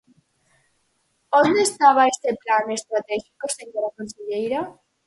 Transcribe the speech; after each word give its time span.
¿Onde 1.41 1.59
estaba 1.69 2.09
ese 2.13 2.29
plan 2.43 2.65
estratéxico, 2.79 3.45
señora 3.59 3.95
conselleira? 3.97 4.61